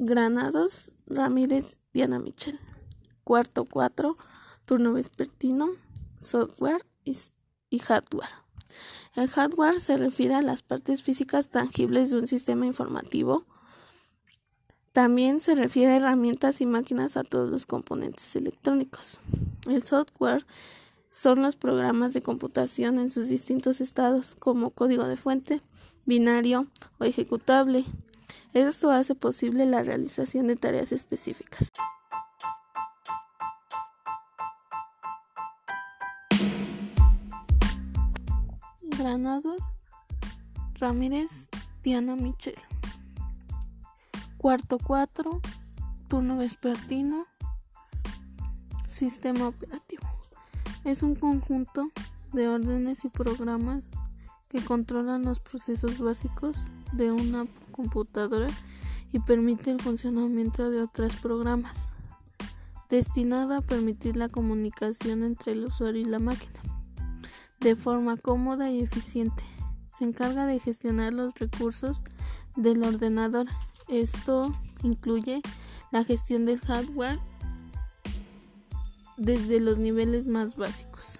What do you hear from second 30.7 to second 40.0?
específicas. Granados